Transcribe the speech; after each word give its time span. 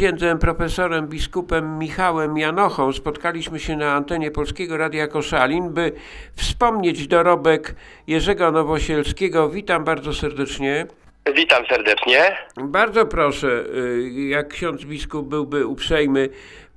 księdzem 0.00 0.38
profesorem 0.38 1.08
biskupem 1.08 1.78
Michałem 1.78 2.38
Janochą 2.38 2.92
spotkaliśmy 2.92 3.60
się 3.60 3.76
na 3.76 3.92
antenie 3.92 4.30
Polskiego 4.30 4.76
Radia 4.76 5.06
Koszalin, 5.06 5.70
by 5.70 5.92
wspomnieć 6.36 7.06
dorobek 7.06 7.74
Jerzego 8.06 8.50
Nowosielskiego. 8.50 9.48
Witam 9.48 9.84
bardzo 9.84 10.14
serdecznie. 10.14 10.86
Witam 11.34 11.66
serdecznie. 11.66 12.36
Bardzo 12.56 13.06
proszę, 13.06 13.64
y, 13.76 14.10
jak 14.28 14.48
ksiądz 14.48 14.84
biskup 14.84 15.28
byłby 15.28 15.66
uprzejmy 15.66 16.28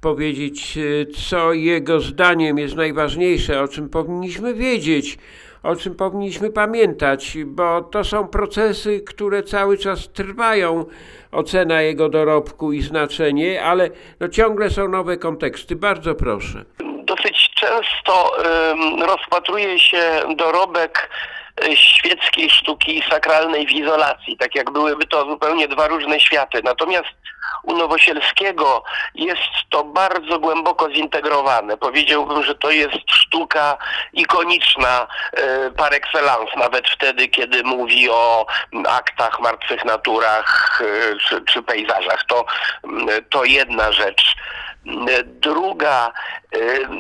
powiedzieć, 0.02 0.78
y, 0.78 1.06
co 1.30 1.54
jego 1.54 2.00
zdaniem 2.00 2.58
jest 2.58 2.76
najważniejsze, 2.76 3.62
o 3.62 3.68
czym 3.68 3.90
powinniśmy 3.90 4.54
wiedzieć, 4.54 5.18
o 5.64 5.76
czym 5.76 5.96
powinniśmy 5.96 6.50
pamiętać, 6.50 7.38
bo 7.46 7.82
to 7.82 8.04
są 8.04 8.28
procesy, 8.28 9.02
które 9.02 9.44
cały 9.44 9.78
czas 9.78 10.10
trwają, 10.10 10.86
ocena 11.32 11.82
jego 11.82 12.10
dorobku 12.10 12.74
i 12.74 12.82
znaczenie, 12.82 13.64
ale 13.64 13.90
no 14.20 14.28
ciągle 14.28 14.70
są 14.70 14.88
nowe 14.88 15.18
konteksty. 15.18 15.76
Bardzo 15.76 16.16
proszę. 16.16 16.66
Dosyć 17.06 17.50
często 17.56 18.32
rozpatruje 19.08 19.80
się 19.80 20.22
dorobek 20.38 21.10
świeckiej 21.76 22.50
sztuki 22.50 23.04
sakralnej 23.10 23.68
w 23.68 23.72
izolacji, 23.72 24.38
tak 24.38 24.56
jak 24.56 24.72
byłyby 24.72 25.08
to 25.08 25.26
zupełnie 25.26 25.68
dwa 25.68 25.88
różne 25.88 26.20
światy. 26.20 26.62
Natomiast 26.64 27.10
u 27.64 27.74
Nowosielskiego 27.74 28.84
jest 29.16 29.42
to 29.70 29.84
bardzo 29.84 30.40
głęboko 30.40 30.92
zintegrowane. 30.92 31.78
Powiedziałbym, 31.78 32.44
że 32.44 32.56
to 32.56 32.72
jest 32.72 33.12
sztuka 33.12 33.78
ikoniczna 34.14 35.08
y, 35.68 35.72
par 35.72 35.94
excellence, 35.94 36.52
nawet 36.58 36.90
wtedy, 36.90 37.28
kiedy 37.28 37.64
mówi 37.64 38.10
o 38.10 38.46
aktach, 38.88 39.40
martwych 39.40 39.86
naturach 39.86 40.82
y, 40.82 41.18
czy, 41.18 41.42
czy 41.46 41.64
pejzażach. 41.64 42.24
To, 42.28 42.46
to 43.30 43.44
jedna 43.44 43.92
rzecz. 43.92 44.36
Y, 45.10 45.24
Druga, 45.24 46.12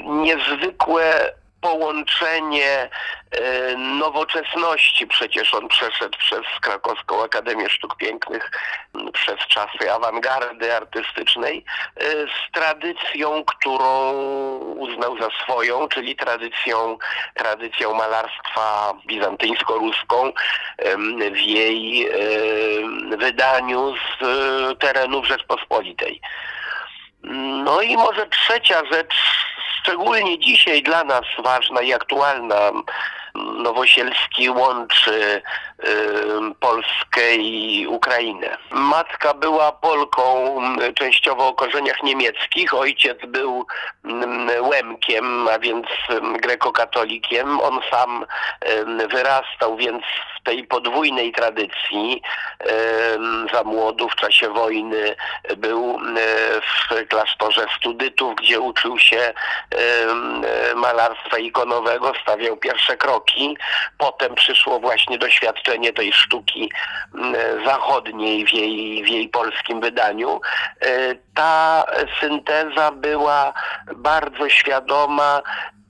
niezwykłe 0.05 1.33
połączenie 1.63 2.89
y, 3.35 3.77
nowoczesności. 3.77 5.07
Przecież 5.07 5.53
on 5.53 5.67
przeszedł 5.67 6.17
przez 6.17 6.41
Krakowską 6.61 7.23
Akademię 7.23 7.69
Sztuk 7.69 7.95
Pięknych, 7.97 8.51
przez 9.13 9.39
czasy 9.39 9.91
awangardy 9.91 10.75
artystycznej, 10.75 11.65
y, 12.01 12.03
z 12.03 12.51
tradycją, 12.51 13.43
którą 13.43 14.11
uznał 14.59 15.17
za 15.17 15.29
swoją, 15.43 15.87
czyli 15.87 16.15
tradycją, 16.15 16.97
tradycją 17.33 17.93
malarstwa 17.93 18.93
bizantyńsko-ruską 19.07 20.31
w 21.31 21.37
jej 21.37 22.07
em, 22.07 23.19
wydaniu 23.19 23.95
z 23.95 24.25
terenów 24.79 25.27
Rzeczpospolitej. 25.27 26.21
No 27.63 27.81
i 27.81 27.97
może 27.97 28.27
trzecia 28.27 28.81
rzecz, 28.91 29.15
szczególnie 29.83 30.39
dzisiaj 30.39 30.83
dla 30.83 31.03
nas 31.03 31.25
ważna 31.43 31.81
i 31.81 31.93
aktualna. 31.93 32.71
Nowosielski 33.35 34.49
łączy 34.49 35.41
Polskę 36.59 37.35
i 37.35 37.87
Ukrainę. 37.87 38.57
Matka 38.71 39.33
była 39.33 39.71
Polką 39.71 40.57
m, 40.57 40.93
częściowo 40.93 41.47
o 41.47 41.53
korzeniach 41.53 42.03
niemieckich, 42.03 42.73
ojciec 42.73 43.17
był 43.27 43.65
m, 44.05 44.49
Łemkiem, 44.61 45.47
a 45.47 45.59
więc 45.59 45.87
grekokatolikiem. 46.41 47.61
On 47.61 47.79
sam 47.91 48.25
wyrastał 49.09 49.77
więc 49.77 50.03
tej 50.43 50.63
podwójnej 50.63 51.31
tradycji. 51.31 52.21
Za 53.53 53.63
młodu 53.63 54.09
w 54.09 54.15
czasie 54.15 54.49
wojny 54.49 55.15
był 55.57 55.99
w 56.61 57.07
klasztorze 57.07 57.65
studytów, 57.79 58.35
gdzie 58.35 58.59
uczył 58.59 58.99
się 58.99 59.33
malarstwa 60.75 61.37
ikonowego, 61.37 62.11
stawiał 62.21 62.57
pierwsze 62.57 62.97
kroki. 62.97 63.57
Potem 63.97 64.35
przyszło 64.35 64.79
właśnie 64.79 65.17
doświadczenie 65.17 65.93
tej 65.93 66.13
sztuki 66.13 66.71
zachodniej 67.65 68.45
w 68.45 68.53
jej, 68.53 69.03
w 69.03 69.07
jej 69.07 69.29
polskim 69.29 69.81
wydaniu. 69.81 70.41
E, 70.81 71.15
Ta 71.33 71.83
synteza 72.19 72.91
była 72.91 73.53
bardzo 73.95 74.49
świadoma 74.49 75.41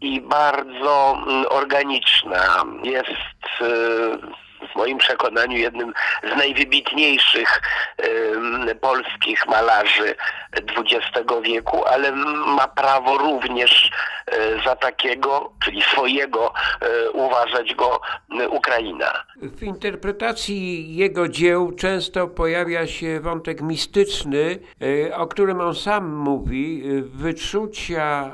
i 0.02 0.22
bardzo 0.22 1.18
mm, 1.28 1.46
organiczna. 1.50 2.64
Jest 2.84 3.62
e, 3.62 4.43
w 4.68 4.76
moim 4.76 4.98
przekonaniu 4.98 5.58
jednym 5.58 5.94
z 6.34 6.38
najwybitniejszych 6.38 7.62
em, 7.98 8.70
polskich 8.82 9.48
malarzy 9.48 10.16
XX 10.56 11.30
wieku, 11.44 11.86
ale 11.86 12.12
ma 12.48 12.68
prawo 12.68 13.18
również 13.18 13.92
e, 14.28 14.64
za 14.66 14.76
takiego, 14.76 15.54
czyli 15.64 15.82
swojego, 15.82 16.54
e, 16.82 17.12
uważać 17.12 17.76
go 17.76 18.02
Ukraina. 18.50 19.24
W 19.42 19.64
interpretacji 19.64 20.96
jego 20.96 21.28
dzieł 21.28 21.72
często 21.72 22.28
pojawia 22.28 22.88
się 22.88 23.20
wątek 23.20 23.62
mistyczny, 23.62 24.60
e, 25.10 25.16
o 25.18 25.28
którym 25.28 25.62
on 25.62 25.76
sam 25.76 26.16
mówi, 26.16 26.84
wyczucia, 27.04 28.32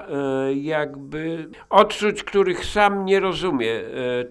jakby 0.55 1.49
odczuć, 1.69 2.23
których 2.23 2.65
sam 2.65 3.05
nie 3.05 3.19
rozumie. 3.19 3.81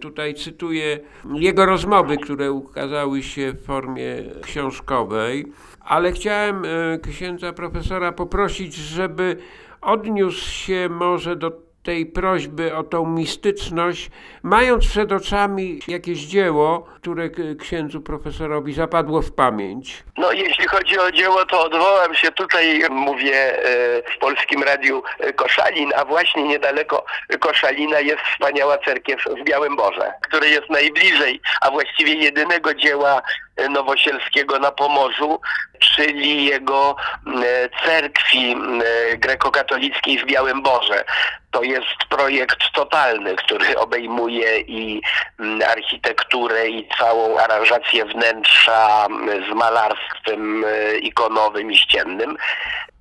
Tutaj 0.00 0.34
cytuję 0.34 0.98
jego 1.34 1.66
rozmowy, 1.88 2.16
które 2.19 2.53
ukazały 2.53 3.22
się 3.22 3.53
w 3.53 3.65
formie 3.65 4.04
książkowej, 4.43 5.53
ale 5.81 6.12
chciałem 6.12 6.62
e, 6.65 6.99
księdza 6.99 7.53
profesora 7.53 8.12
poprosić, 8.12 8.75
żeby 8.75 9.37
odniósł 9.81 10.50
się 10.50 10.88
może 10.91 11.37
do 11.37 11.68
tej 11.83 12.06
prośby 12.06 12.77
o 12.77 12.83
tą 12.83 13.06
mistyczność, 13.06 14.11
mając 14.43 14.89
przed 14.89 15.12
oczami 15.12 15.81
jakieś 15.89 16.19
dzieło, 16.19 16.87
które 16.97 17.31
księdzu 17.61 18.00
profesorowi 18.00 18.72
zapadło 18.72 19.22
w 19.22 19.33
pamięć. 19.33 20.05
No, 20.17 20.33
jeśli 20.33 20.67
chodzi 20.67 20.99
o 20.99 21.12
dzieło, 21.12 21.47
to 21.47 21.65
odwołam 21.65 22.15
się 22.15 22.33
tutaj, 22.33 22.83
mówię 22.91 23.34
e, 23.34 23.62
w 24.03 24.19
Polskim 24.19 24.62
Radiu 24.62 25.03
e, 25.19 25.33
Koszalin, 25.33 25.93
a 25.97 26.05
właśnie 26.05 26.43
niedaleko 26.43 27.05
Koszalina 27.41 28.00
jest 28.00 28.22
wspaniała 28.22 28.78
cerkiew 28.78 29.25
w 29.41 29.44
Białym 29.44 29.77
Borze, 29.77 30.12
które 30.22 30.49
jest 30.49 30.71
najbliżej, 30.71 31.41
a 31.61 31.71
właściwie 31.71 32.15
jedynego 32.15 32.75
dzieła 32.75 33.22
Nowosielskiego 33.70 34.58
na 34.58 34.70
Pomorzu, 34.70 35.41
czyli 35.78 36.44
jego 36.44 36.96
m, 37.26 37.42
e, 37.42 37.69
cerkwi 37.84 38.52
m, 38.52 38.82
e, 38.84 39.16
grekokatolickiej 39.16 40.19
w 40.19 40.26
Białym 40.26 40.62
Borze. 40.62 41.04
To 41.50 41.62
jest 41.62 42.04
projekt 42.08 42.58
totalny, 42.74 43.36
który 43.36 43.78
obejmuje 43.78 44.60
i 44.60 45.02
mm, 45.41 45.62
architekturę, 45.70 46.69
i 46.69 46.88
całą 46.98 47.38
aranżację 47.38 48.04
wnętrza 48.04 49.06
mm, 49.06 49.52
z 49.52 49.54
malarstwem 49.54 50.64
e, 50.64 50.98
ikonowym 50.98 51.72
i 51.72 51.76
ściennym. 51.76 52.36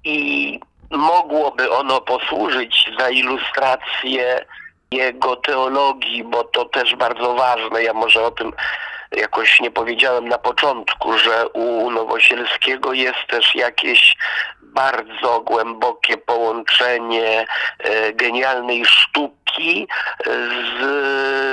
I 0.03 0.59
mogłoby 0.91 1.72
ono 1.72 2.01
posłużyć 2.01 2.91
za 3.00 3.09
ilustrację 3.09 4.45
jego 4.91 5.35
teologii, 5.35 6.24
bo 6.24 6.44
to 6.44 6.66
też 6.66 6.95
bardzo 6.95 7.34
ważne. 7.34 7.84
Ja 7.84 7.94
może 7.94 8.25
o 8.25 8.31
tym 8.31 8.53
jakoś 9.12 9.59
nie 9.59 9.72
powiedziałem 9.72 10.28
na 10.28 10.38
początku, 10.38 11.18
że 11.18 11.50
u 11.50 11.91
Nowosielskiego 11.91 12.94
jest 12.94 13.28
też 13.29 13.56
jakieś 13.56 14.16
bardzo 14.62 15.41
głębokie 15.41 16.18
połączenie 16.18 17.45
e, 17.79 18.13
genialnej 18.13 18.85
sztuki 18.85 19.88
z 20.25 20.84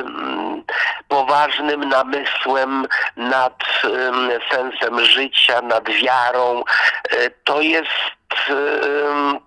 mm, 0.06 0.62
poważnym 1.08 1.88
namysłem 1.88 2.86
nad 3.16 3.62
em, 3.84 4.30
sensem 4.50 5.04
życia, 5.04 5.62
nad 5.62 5.90
wiarą. 5.90 6.64
E, 7.10 7.30
To 7.44 7.60
jest 7.60 7.88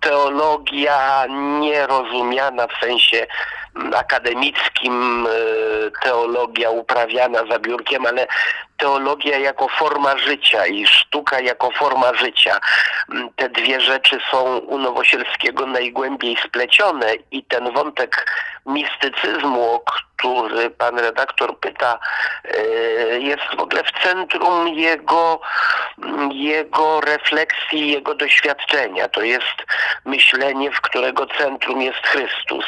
teologia 0.00 1.26
nierozumiana 1.60 2.66
w 2.66 2.80
sensie 2.80 3.26
akademickim, 3.96 5.26
e, 5.26 5.90
teologia 6.02 6.70
uprawiana 6.70 7.44
za 7.50 7.58
biurkiem, 7.58 8.06
ale 8.06 8.28
teologia 8.78 9.38
jako 9.38 9.68
forma 9.68 10.18
życia 10.18 10.66
i 10.66 10.86
sztuka 10.86 11.40
jako 11.40 11.70
forma 11.70 12.14
życia. 12.14 12.58
Mm, 13.12 13.28
Te 13.36 13.48
dwie 13.48 13.80
rzeczy 13.80 14.18
są 14.30 14.58
u 14.58 14.78
Nowosielskiego 14.78 15.66
najgłębiej 15.66 16.36
splecione 16.46 17.14
i 17.30 17.44
ten 17.44 17.72
wątek 17.72 18.26
mistycyzmu, 18.66 19.74
o 19.74 19.80
który 20.16 20.70
pan 20.70 20.98
redaktor 20.98 21.58
pyta, 21.60 21.98
e, 22.44 22.60
jest 23.18 23.42
w 23.56 23.60
ogóle 23.60 23.82
w 23.84 24.02
centrum 24.04 24.68
jego, 24.68 25.40
mm, 26.04 26.32
jego 26.32 27.00
refleksji, 27.00 27.90
jego 27.90 28.14
doświadczenia. 28.14 29.08
To 29.08 29.22
jest 29.22 29.56
myślenie, 30.04 30.70
w 30.70 30.80
którego 30.80 31.26
centrum 31.26 31.82
jest 31.82 32.06
Chrystus. 32.06 32.64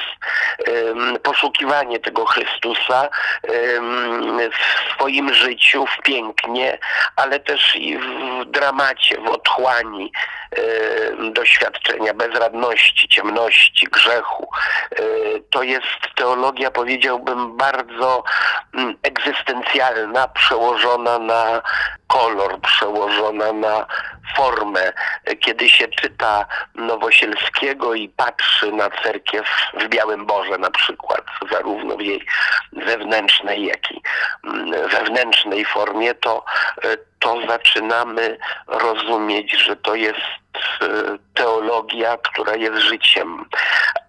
Em, 0.66 1.18
Poszukiwanie 1.22 1.98
tego 1.98 2.24
Chrystusa 2.24 3.08
em, 3.42 4.38
w 4.50 4.94
swoim 4.94 5.34
życiu, 5.34 5.86
w 5.86 6.00
pięknie, 6.02 6.79
ale 7.17 7.41
też 7.41 7.76
i 7.76 7.99
w 7.99 8.44
dramacie, 8.44 9.20
w 9.20 9.29
otchłani, 9.29 10.12
e, 10.52 11.32
doświadczenia 11.32 12.14
bezradności, 12.14 13.08
ciemności, 13.08 13.87
grzechu. 13.87 14.49
E, 14.91 15.02
To 15.50 15.62
jest 15.62 16.00
teologia, 16.14 16.70
powiedziałbym, 16.70 17.56
bardzo 17.56 18.25
mm, 18.75 18.94
egzystencjalna, 19.02 20.29
przełożona 20.29 21.19
na 21.19 21.62
kolor, 22.06 22.61
przełożona 22.61 23.53
na 23.53 23.87
formę. 24.37 24.93
Kiedy 25.40 25.69
się 25.69 25.88
czyta 25.88 26.46
Nowosielskiego 26.75 27.94
i 27.94 28.08
patrzy 28.08 28.72
na 28.72 28.90
cerkiew 28.90 29.46
w 29.75 29.88
Białym 29.88 30.26
Boże 30.26 30.58
na 30.58 30.70
przykład, 30.70 31.25
zarówno 31.52 31.96
w 31.96 32.00
jej 32.00 32.26
zewnętrznej, 32.87 33.64
jak 33.64 33.90
i 33.90 34.02
mm, 34.44 34.88
wewnętrznej 34.88 35.64
formie, 35.64 36.14
to, 36.14 36.44
e, 36.84 36.96
to 37.19 37.46
zaczynamy 37.48 38.38
rozumieć, 38.66 39.52
że 39.52 39.76
to 39.76 39.94
jest 39.94 40.19
e, 40.82 40.87
teologia, 41.34 42.16
która 42.16 42.56
jest 42.56 42.78
życiem, 42.78 43.44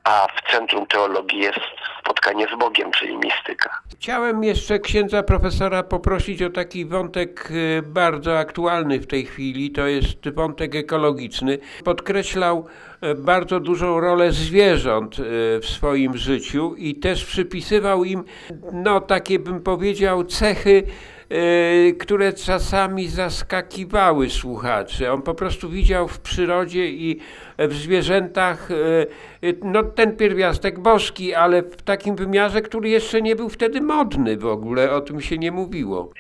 a 0.04 0.28
w 0.36 0.52
centrum 0.52 0.88
teologii 0.88 1.40
jest 1.40 1.60
spotkanie 2.00 2.48
z 2.48 2.60
Bogiem, 2.60 2.92
czyli 2.92 3.18
mistyka. 3.18 3.80
Chciałem 4.02 4.44
jeszcze 4.44 4.80
księdza 4.80 5.24
profesora 5.24 5.84
poprosić 5.84 6.42
o 6.42 6.50
taki 6.50 6.86
wątek 6.86 7.50
e, 7.52 7.82
bardzo 7.82 8.38
aktualny 8.38 9.00
w 9.00 9.08
tej 9.08 9.26
chwili, 9.26 9.72
to 9.72 9.88
jest 9.88 10.30
wątek 10.30 10.76
ekologiczny. 10.76 11.58
Podkreślał 11.84 12.66
e, 13.02 13.16
bardzo 13.16 13.60
dużą 13.60 14.00
rolę 14.00 14.32
zwierząt 14.32 15.18
e, 15.20 15.24
w 15.60 15.66
swoim 15.66 16.18
życiu 16.18 16.76
i 16.76 16.96
też 16.96 17.26
przypisywał 17.26 18.04
im, 18.04 18.24
no 18.74 19.02
takie 19.02 19.40
bym 19.40 19.62
powiedział, 19.62 20.24
cechy, 20.24 20.84
które 22.00 22.34
czasami 22.34 23.08
zaskakiwały 23.08 24.30
słuchaczy. 24.30 25.12
On 25.12 25.22
po 25.22 25.34
prostu 25.34 25.70
widział 25.70 26.08
w 26.08 26.20
przyrodzie 26.20 26.88
i 26.88 27.20
w 27.68 27.74
zwierzętach 27.74 28.72
e, 28.72 28.76
e, 29.48 29.54
no, 29.64 29.84
ten 29.84 30.18
pierwiastek 30.18 30.80
boski, 30.80 31.34
ale 31.34 31.62
w 31.62 31.82
takim 31.82 32.16
wymiarze, 32.16 32.62
który 32.62 32.90
jeszcze 32.90 33.22
nie 33.22 33.36
był 33.36 33.50
wtedy 33.50 33.82
modny 33.82 34.38
w 34.38 34.46
ogóle, 34.46 34.92
o 34.92 35.02
tym 35.02 35.22
się 35.22 35.38
nie 35.38 35.52
mówiło. 35.52 36.12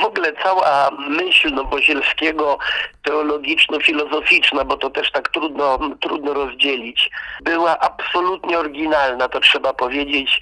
W 0.00 0.04
ogóle 0.04 0.32
cała 0.42 0.90
myśl 1.08 1.54
Nowosielskiego 1.54 2.58
teologiczno-filozoficzna, 3.02 4.64
bo 4.64 4.76
to 4.76 4.90
też 4.90 5.12
tak 5.12 5.28
trudno, 5.28 5.78
trudno 6.00 6.34
rozdzielić, 6.34 7.10
była 7.42 7.78
absolutnie 7.78 8.58
oryginalna, 8.58 9.28
to 9.28 9.40
trzeba 9.40 9.72
powiedzieć, 9.72 10.40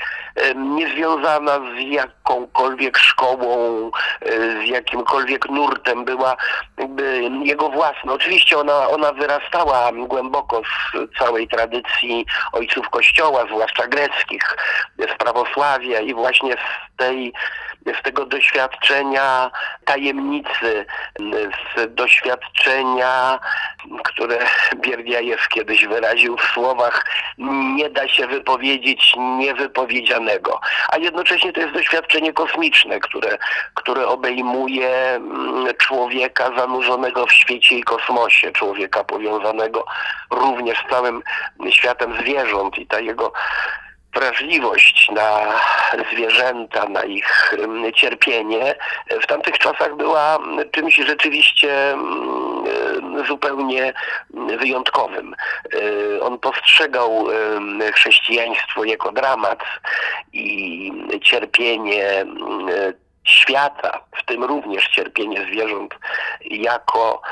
niezwiązana 0.56 1.58
z 1.58 1.80
jakąkolwiek 2.32 2.98
szkołą, 2.98 3.90
e, 4.20 4.30
z 4.64 4.68
jakimkolwiek 4.68 5.48
nurtem, 5.48 6.04
była 6.04 6.36
jakby 6.78 7.30
jego 7.44 7.68
własna. 7.68 8.12
Oczywiście 8.12 8.58
ona, 8.58 8.88
ona 8.88 9.12
wyrastała 9.12 9.90
głęboko 9.92 10.62
z 10.64 11.18
całej 11.18 11.48
tradycji 11.48 12.26
ojców 12.52 12.90
Kościoła, 12.90 13.44
zwłaszcza 13.46 13.86
greckich, 13.86 14.56
z 14.98 15.18
prawosławia 15.18 16.00
i 16.00 16.14
właśnie 16.14 16.54
z 16.54 16.96
tej 16.96 17.32
z 18.00 18.02
tego 18.02 18.26
doświadczenia 18.26 19.50
tajemnicy, 19.84 20.86
z 21.76 21.94
doświadczenia, 21.94 23.38
które 24.14 24.38
Bierdiajew 24.76 25.48
kiedyś 25.48 25.86
wyraził 25.86 26.36
w 26.36 26.42
słowach 26.42 27.04
nie 27.76 27.90
da 27.90 28.08
się 28.08 28.26
wypowiedzieć 28.26 29.14
niewypowiedzianego. 29.38 30.60
A 30.88 30.98
jednocześnie 30.98 31.52
to 31.52 31.60
jest 31.60 31.74
doświadczenie 31.74 32.32
kosmiczne, 32.32 33.00
które, 33.00 33.38
które 33.74 34.06
obejmuje 34.06 34.90
mm, 34.90 35.74
człowieka 35.78 36.50
zanurzonego 36.56 37.26
w 37.26 37.32
świecie 37.32 37.74
i 37.76 37.82
kosmosie, 37.82 38.52
człowieka 38.52 39.04
powiązanego 39.04 39.84
również 40.30 40.78
z 40.86 40.90
całym 40.90 41.22
światem 41.70 42.14
zwierząt 42.20 42.78
i 42.78 42.86
ta 42.86 43.00
jego 43.00 43.32
wrażliwość 44.14 45.10
na 45.10 45.40
zwierzęta, 46.12 46.88
na 46.88 47.02
ich 47.02 47.54
mm, 47.54 47.92
cierpienie 47.92 48.74
w 49.22 49.26
tamtych 49.26 49.58
czasach 49.58 49.96
była 49.96 50.38
czymś 50.70 50.96
rzeczywiście 50.96 51.92
mm, 51.92 53.26
zupełnie 53.26 53.92
wyjątkowym. 54.30 55.34
Y, 55.74 56.22
On 56.22 56.38
postrzegał 56.38 57.30
y, 57.30 57.92
chrześcijaństwo 57.92 58.84
jako 58.84 59.12
dramat 59.12 59.62
i 60.32 60.92
cierpienie 61.22 62.26
świata, 63.24 64.00
w 64.16 64.24
tym 64.24 64.44
również 64.44 64.88
cierpienie 64.88 65.46
zwierząt, 65.52 65.94
jako, 66.40 67.22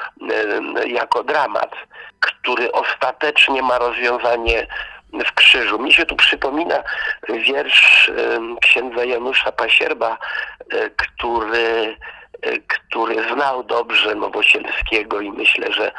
jako 0.86 1.24
dramat, 1.24 1.74
który 2.20 2.72
ostatecznie 2.72 3.62
ma 3.62 3.78
rozwiązanie 3.78 4.66
w 5.12 5.32
krzyżu. 5.32 5.78
Mi 5.78 5.92
się 5.92 6.06
tu 6.06 6.16
przypomina 6.16 6.82
wiersz 7.28 8.10
księdza 8.60 9.04
Janusza 9.04 9.52
Pasierba, 9.52 10.18
e, 10.70 10.90
który, 10.90 11.96
e, 12.42 12.58
który 12.58 13.32
znał 13.34 13.64
dobrze 13.64 14.14
Nowosielskiego 14.14 15.20
i 15.20 15.32
myślę, 15.32 15.72
że, 15.72 15.92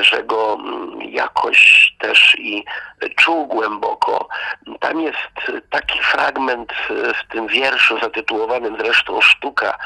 że 0.00 0.24
go 0.24 0.58
mm, 0.60 1.02
jakoś 1.02 1.92
też 2.00 2.36
i 2.38 2.64
czuł 3.16 3.46
głęboko. 3.46 4.28
Tam 4.80 5.00
jest 5.00 5.62
taki 5.70 5.98
fragment 5.98 6.72
e, 6.72 7.14
w 7.14 7.32
tym 7.32 7.46
wierszu 7.46 7.98
zatytułowanym 8.00 8.76
zresztą 8.80 9.20
Sztuka. 9.20 9.78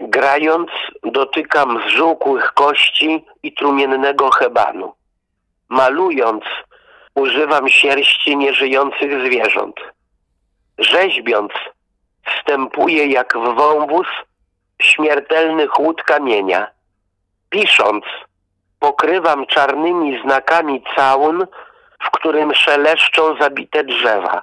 Grając 0.00 0.70
dotykam 1.02 1.82
zżółkłych 1.88 2.52
kości 2.52 3.24
i 3.42 3.52
trumiennego 3.54 4.30
hebanu. 4.30 4.94
Malując 5.68 6.44
używam 7.20 7.68
sierści 7.68 8.36
nieżyjących 8.36 9.26
zwierząt. 9.26 9.76
Rzeźbiąc, 10.78 11.52
wstępuję 12.26 13.06
jak 13.06 13.38
w 13.38 13.54
wąwóz 13.54 14.06
śmiertelny 14.82 15.66
chłód 15.66 16.02
kamienia. 16.02 16.70
Pisząc, 17.50 18.04
pokrywam 18.78 19.46
czarnymi 19.46 20.22
znakami 20.22 20.82
całun, 20.96 21.46
w 22.02 22.10
którym 22.10 22.54
szeleszczą 22.54 23.36
zabite 23.40 23.84
drzewa. 23.84 24.42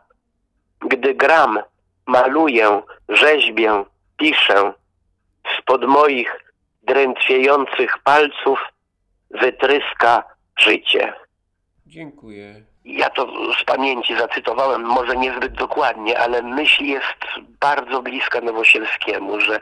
Gdy 0.79 1.13
gram, 1.13 1.59
maluję, 2.05 2.81
rzeźbię, 3.09 3.83
piszę, 4.17 4.73
spod 5.57 5.85
moich 5.85 6.53
drętwiejących 6.83 7.97
palców 8.03 8.59
wytryska 9.31 10.23
życie. 10.59 11.13
Dziękuję. 11.87 12.63
Ja 12.85 13.09
to 13.09 13.27
z 13.61 13.63
pamięci 13.63 14.17
zacytowałem, 14.17 14.81
może 14.81 15.17
niezbyt 15.17 15.53
dokładnie, 15.53 16.19
ale 16.19 16.41
myśl 16.41 16.83
jest 16.83 17.17
bardzo 17.59 18.01
bliska 18.01 18.41
Nowosielskiemu, 18.41 19.39
że, 19.39 19.59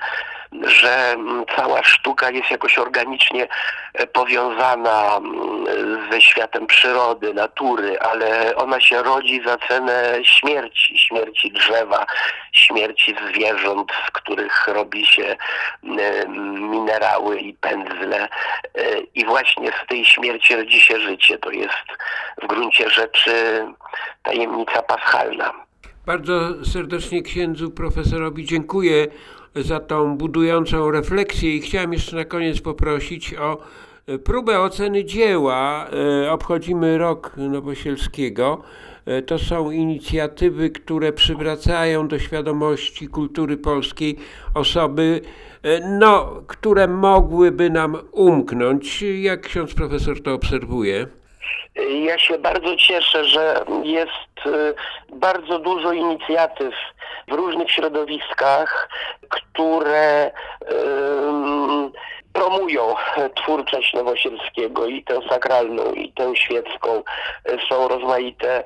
że 0.63 1.13
mm, 1.13 1.43
cała 1.55 1.83
sztuka 1.83 2.31
jest 2.31 2.51
jakoś 2.51 2.77
organicznie 2.77 3.47
e, 3.93 4.07
powiązana 4.07 5.17
mm, 5.17 6.11
ze 6.11 6.21
światem 6.21 6.67
przyrody, 6.67 7.33
natury, 7.33 7.99
ale 7.99 8.55
ona 8.55 8.81
się 8.81 9.03
rodzi 9.03 9.41
za 9.45 9.57
cenę 9.57 10.19
śmierci, 10.23 10.97
śmierci 10.97 11.51
drzewa, 11.51 12.05
śmierci 12.51 13.15
zwierząt, 13.29 13.91
z 14.07 14.11
których 14.11 14.67
robi 14.67 15.05
się 15.05 15.35
mm, 15.83 16.71
minerały 16.71 17.39
i 17.39 17.53
pędzle. 17.53 18.27
E, 18.75 18.99
I 19.15 19.25
właśnie 19.25 19.71
z 19.83 19.87
tej 19.87 20.05
śmierci 20.05 20.55
rodzi 20.55 20.81
się 20.81 20.99
życie. 20.99 21.37
To 21.37 21.51
jest 21.51 21.85
w 22.41 22.47
gruncie 22.47 22.89
rzeczy 22.89 23.65
tajemnica 24.23 24.81
paschalna. 24.81 25.53
Bardzo 26.05 26.65
serdecznie 26.65 27.21
księdzu 27.21 27.71
profesorowi 27.71 28.45
dziękuję 28.45 29.07
za 29.55 29.79
tą 29.79 30.17
budującą 30.17 30.91
refleksję 30.91 31.55
i 31.55 31.61
chciałem 31.61 31.93
jeszcze 31.93 32.15
na 32.15 32.25
koniec 32.25 32.61
poprosić 32.61 33.33
o 33.33 33.57
e, 34.07 34.17
próbę 34.19 34.59
oceny 34.59 35.05
dzieła. 35.05 35.87
E, 36.25 36.31
Obchodzimy 36.31 36.97
rok 36.97 37.31
Nowosielskiego. 37.37 38.61
E, 39.05 39.21
To 39.21 39.39
są 39.39 39.71
inicjatywy, 39.71 40.69
które 40.69 41.13
przywracają 41.13 42.07
do 42.07 42.19
świadomości 42.19 43.07
kultury 43.07 43.57
polskiej 43.57 44.17
osoby, 44.53 45.21
no, 45.99 46.41
które 46.47 46.87
mogłyby 46.87 47.69
nam 47.69 47.97
umknąć. 48.11 49.01
Jak 49.01 49.41
ksiądz 49.41 49.73
profesor 49.73 50.21
to 50.23 50.33
obserwuje? 50.33 51.07
Ja 52.03 52.19
się 52.19 52.37
bardzo 52.37 52.75
cieszę, 52.75 53.25
że 53.25 53.65
jest 53.83 54.47
y, 54.47 54.75
bardzo 55.09 55.59
dużo 55.59 55.91
inicjatyw 55.93 56.73
w 57.27 57.33
różnych 57.33 57.71
środowiskach, 57.71 58.89
które 59.29 60.31
promują 62.35 62.95
twórczość 63.35 63.93
Nowosielskiego 63.93 64.85
i 64.85 65.03
tę 65.03 65.19
sakralną, 65.29 65.93
i 65.93 66.11
tę 66.11 66.35
świecką. 66.35 67.03
Są 67.69 67.87
rozmaite 67.87 68.63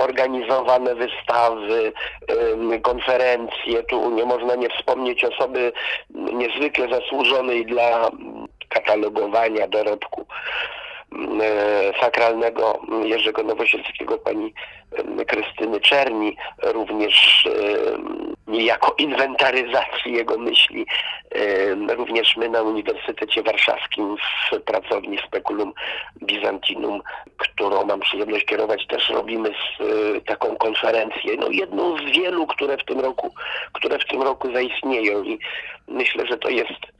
organizowane 0.00 0.94
wystawy, 0.94 1.92
konferencje. 2.82 3.82
Tu 3.82 4.10
nie 4.10 4.24
można 4.24 4.54
nie 4.54 4.68
wspomnieć 4.68 5.24
osoby 5.24 5.72
niezwykle 6.10 6.88
zasłużonej 6.88 7.66
dla 7.66 8.10
katalogowania 8.68 9.68
dorobku 9.68 10.26
sakralnego 12.00 12.80
mm, 12.88 13.06
Jerzego 13.06 13.42
Nowosielskiego, 13.42 14.18
pani 14.18 14.54
em, 14.92 15.24
Krystyny 15.24 15.80
Czerni, 15.80 16.36
również 16.62 17.48
em, 17.94 18.34
niejako 18.46 18.94
inwentaryzacji 18.98 20.12
jego 20.12 20.38
myśli. 20.38 20.86
Również 21.88 22.36
my 22.36 22.48
na 22.48 22.62
Uniwersytecie 22.62 23.42
Warszawskim 23.42 24.16
w 24.16 24.60
pracowni 24.60 25.18
Speculum 25.26 25.72
Byzantinum, 26.20 27.02
którą 27.36 27.84
mam 27.84 28.00
przyjemność 28.00 28.44
kierować, 28.44 28.86
też 28.86 29.08
robimy 29.08 29.48
e, 29.48 30.20
taką 30.20 30.56
konferencję, 30.56 31.36
no 31.38 31.48
jedną 31.50 31.96
z 31.96 32.16
wielu, 32.16 32.46
które 32.46 32.76
w 32.76 32.84
tym 32.84 33.00
roku, 33.00 33.34
które 33.72 33.98
w 33.98 34.04
tym 34.04 34.22
roku 34.22 34.52
zaistnieją 34.52 35.22
i 35.22 35.38
myślę, 35.88 36.26
że 36.26 36.38
to 36.38 36.48
jest 36.48 36.70
e, 36.70 36.93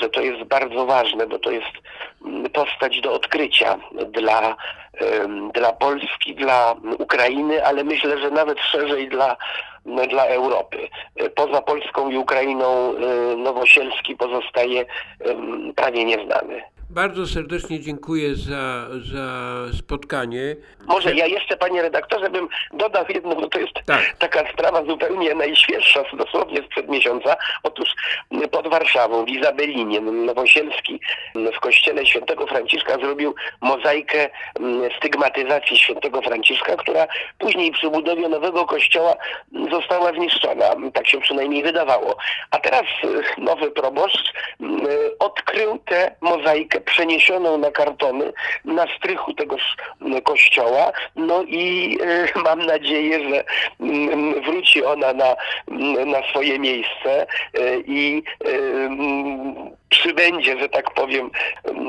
że 0.00 0.08
to 0.08 0.20
jest 0.20 0.44
bardzo 0.44 0.86
ważne, 0.86 1.26
bo 1.26 1.38
to 1.38 1.50
jest 1.50 1.72
mm, 2.24 2.50
postać 2.50 3.00
do 3.00 3.12
odkrycia 3.12 3.78
dla, 4.08 4.56
dla 5.54 5.72
Polski, 5.72 6.34
dla 6.34 6.74
Ukrainy, 6.98 7.66
ale 7.66 7.84
myślę, 7.84 8.18
że 8.18 8.30
nawet 8.30 8.60
szerzej 8.60 9.08
dla, 9.08 9.36
dla 10.08 10.24
Europy. 10.24 10.88
E, 11.16 11.30
Poza 11.30 11.62
Polską 11.62 12.10
i 12.10 12.16
Ukrainą 12.16 12.94
e, 12.96 13.36
Nowosielski 13.36 14.16
pozostaje 14.16 14.86
prawie 15.76 16.04
nieznany. 16.04 16.62
Bardzo 16.90 17.26
serdecznie 17.26 17.80
dziękuję 17.80 18.34
za, 18.34 18.86
za 19.12 19.28
spotkanie. 19.78 20.56
Może 20.86 21.14
ja 21.14 21.26
jeszcze, 21.26 21.56
panie 21.56 21.82
redaktorze, 21.82 22.30
bym 22.30 22.48
dodał 22.72 23.04
jedno, 23.08 23.34
bo 23.36 23.48
to 23.48 23.58
jest 23.58 23.72
Tak. 23.86 24.16
taka 24.18 24.52
sprawa 24.52 24.84
zupełnie 24.84 25.34
najświeższa, 25.34 26.02
dosłownie 26.12 26.62
sprzed 26.62 26.88
miesiąca. 26.88 27.36
Otóż 27.62 27.88
pod 28.50 28.68
Warszawą, 28.68 29.24
w 29.24 29.28
Izabelinie, 29.28 30.00
Nowosielski 30.00 31.00
w 31.56 31.60
kościele 31.60 32.06
świętego 32.06 32.46
Franciszka 32.46 32.98
zrobił 32.98 33.34
mozaikę 33.60 34.30
m, 34.60 34.80
stygmatyzacji 34.98 35.78
świętego 35.78 36.22
Franciszka, 36.22 36.76
która 36.76 37.06
później 37.38 37.72
przy 37.72 37.90
budowie 37.90 38.28
nowego 38.28 38.64
kościoła 38.66 39.14
została 39.70 40.12
zniszczona. 40.12 40.64
Tak 40.94 41.08
się 41.08 41.20
przynajmniej 41.20 41.62
wydawało. 41.62 42.16
A 42.50 42.58
teraz 42.58 42.82
y, 43.04 43.40
nowy 43.40 43.70
proboszcz 43.70 44.32
m, 44.60 44.80
odkrył 45.18 45.78
tę 45.78 46.14
mozaikę 46.20 46.75
przeniesioną 46.80 47.58
na 47.58 47.70
kartony 47.70 48.32
na 48.64 48.86
strychu 48.96 49.34
tegoż 49.34 49.76
kościoła. 50.24 50.92
No 51.16 51.42
i 51.42 51.98
e, 52.02 52.38
mam 52.48 52.66
nadzieję, 52.66 53.28
że 53.28 53.44
mm, 53.80 54.42
wróci 54.42 54.84
ona 54.84 55.12
na, 55.12 55.36
mm, 55.70 56.10
na 56.10 56.22
swoje 56.30 56.58
miejsce 56.58 57.26
e, 57.54 57.78
i 57.86 58.22
e, 58.44 58.48
mm, 58.48 59.76
przybędzie, 59.88 60.58
że 60.60 60.68
tak 60.68 60.94
powiem, 60.94 61.30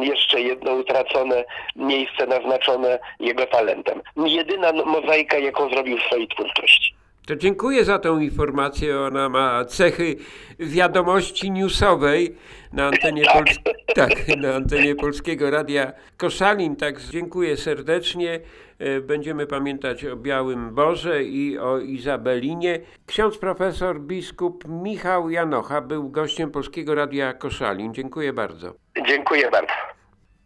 jeszcze 0.01 0.41
jedno 0.41 0.71
utracone 0.71 1.43
miejsce 1.75 2.27
naznaczone 2.27 2.99
jego 3.19 3.45
talentem. 3.45 4.01
Jedyna 4.25 4.71
mozaika, 4.73 5.37
jaką 5.37 5.69
zrobił 5.69 5.97
w 5.97 6.03
swojej 6.03 6.27
twórczości. 6.27 6.97
To 7.27 7.35
dziękuję 7.35 7.85
za 7.85 7.99
tą 7.99 8.19
informację. 8.19 8.99
Ona 8.99 9.29
ma 9.29 9.65
cechy 9.65 10.15
wiadomości 10.59 11.51
newsowej 11.51 12.35
na 12.73 12.87
antenie, 12.87 13.23
Tak. 13.25 13.35
Pols- 13.35 13.59
tak, 13.95 14.11
na 14.37 14.55
antenie 14.55 14.95
Polskiego 14.95 15.51
Radia 15.51 15.91
Koszalin. 16.17 16.75
Tak, 16.75 17.01
dziękuję 17.01 17.57
serdecznie. 17.57 18.39
E, 18.79 19.01
Będziemy 19.01 19.47
pamiętać 19.47 20.05
o 20.05 20.15
Białym 20.15 20.75
Boże 20.75 21.23
i 21.23 21.57
o 21.59 21.79
Izabelinie. 21.79 22.79
Ksiądz 23.05 23.37
profesor 23.37 23.99
biskup 24.01 24.63
Michał 24.67 25.29
Janocha 25.29 25.81
był 25.81 26.09
gościem 26.09 26.51
Polskiego 26.51 26.95
Radia 26.95 27.33
Koszalin. 27.33 27.93
Dziękuję 27.93 28.33
bardzo. 28.33 28.73
Dziękuję 29.07 29.51
bardzo. 29.51 29.86